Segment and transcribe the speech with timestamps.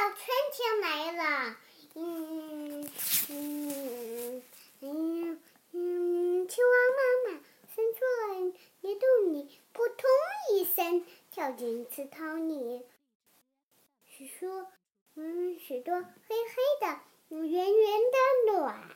[0.00, 0.18] 到春
[0.54, 1.56] 天来了，
[1.94, 2.88] 嗯
[3.28, 4.42] 嗯
[4.80, 5.42] 嗯
[5.72, 7.02] 嗯，青蛙妈
[7.34, 7.40] 妈
[7.74, 10.08] 伸出了一肚里，扑通
[10.54, 12.82] 一声跳进池塘里。
[14.08, 14.68] 许多
[15.16, 16.98] 嗯许多黑黑的、
[17.36, 18.90] 圆圆的卵，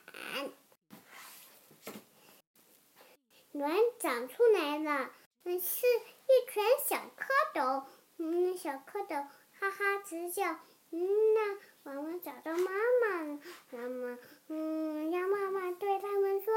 [3.52, 5.10] 卵长出来了，
[5.42, 7.84] 嗯，是一群小蝌蚪，
[8.16, 9.26] 嗯，小蝌蚪
[9.60, 10.58] 哈哈直叫。
[10.96, 12.70] 嗯那，我们找到妈
[13.02, 13.40] 妈了。
[13.72, 14.16] 妈妈，
[14.46, 16.54] 嗯，鸭妈妈对他们说：“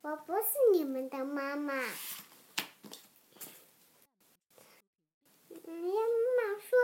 [0.00, 1.74] 我不是你们的妈妈。”
[5.50, 6.78] 嗯，鸭妈妈说：“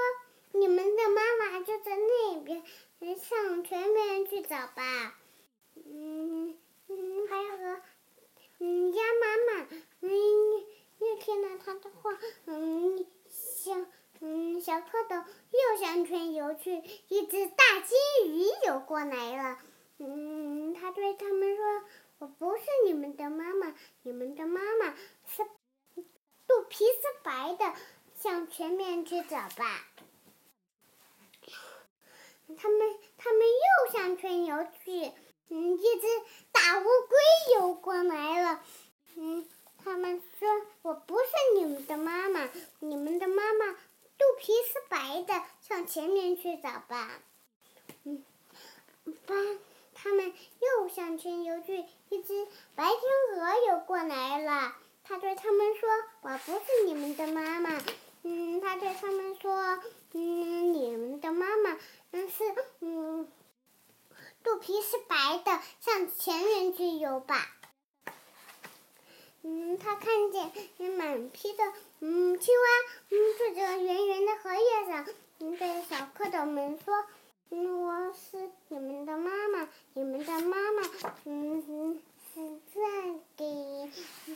[0.52, 2.62] 你们的妈妈就在那边，
[3.16, 5.18] 上前面去找吧。”
[5.82, 7.80] 嗯嗯，还有个
[8.59, 9.68] 嗯鸭妈妈
[10.02, 10.10] 嗯
[10.98, 12.59] 又听了他的话，嗯，
[14.60, 19.59] 小蝌蚪又向前游去，一只大金鱼游过来了。
[19.98, 21.65] 嗯，他对他们说
[22.18, 24.95] ：“我不是你们的妈妈，你们的妈妈
[25.26, 25.45] 是
[26.46, 27.74] 肚皮是白的，
[28.15, 29.87] 向前面去找吧。”
[32.56, 35.12] 他们他们又向前游去，
[35.49, 36.06] 嗯，一只
[36.51, 38.65] 大乌龟游过来了。
[39.16, 39.49] 嗯，
[39.84, 40.49] 他们说
[40.82, 41.24] ：“我不是
[41.56, 42.49] 你们的妈妈，”
[45.10, 47.20] 白的，向前面去找吧。
[48.04, 48.24] 嗯，
[49.26, 49.34] 吧，
[49.92, 54.72] 他们又向前游去，一只白天鹅游过来了。
[55.02, 55.88] 他对他们说
[56.22, 57.82] ：“我不是你们的妈妈。”
[58.22, 59.80] 嗯，他对他们说
[60.14, 61.76] ：“嗯，你们的妈妈，
[62.12, 62.44] 嗯是
[62.78, 63.28] 嗯，
[64.44, 67.48] 肚皮是白的，向前面去游吧。”
[69.42, 70.53] 嗯，他看见
[70.92, 71.64] 满批的，
[72.00, 75.06] 嗯坐着圆圆的荷叶上，
[75.38, 75.56] 嗯
[76.31, 76.94] 对小蝌蚪们说，
[77.50, 80.82] 我是你们的妈妈，你们的妈妈，
[81.25, 82.00] 嗯
[82.32, 82.41] 是
[82.72, 82.81] 是
[83.37, 83.91] 这里，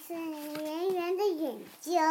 [0.04, 2.02] 是圆圆的眼睛。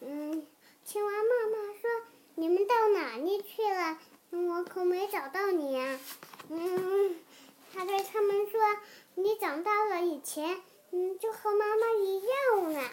[0.00, 0.44] 嗯，
[0.84, 1.88] 青蛙妈妈说，
[2.34, 3.98] 你们到哪里去了？
[4.30, 6.00] 我可没找到你呀。
[6.48, 7.14] 嗯，
[7.72, 8.60] 他对他们说。
[9.16, 10.60] 你长大了以前，
[10.90, 12.90] 嗯，就和妈妈一样了。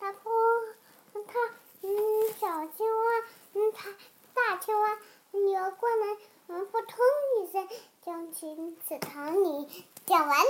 [0.00, 0.32] 大坡，
[1.12, 1.38] 它，
[1.82, 3.24] 嗯，小青蛙，
[3.54, 3.94] 嗯，它
[4.34, 4.98] 大青蛙
[5.66, 6.16] 游过来，
[6.46, 6.96] 嗯，扑通
[7.42, 7.68] 一声
[8.04, 9.84] 掉进池塘里。
[10.06, 10.44] 讲完了。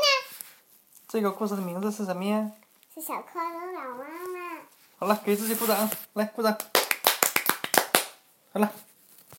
[1.08, 2.52] 这个故事的名字是什么呀？
[2.94, 4.60] 是小蝌蚪老妈妈。
[4.98, 6.54] 好了，给自己鼓掌，来鼓掌。
[8.52, 8.70] 好了。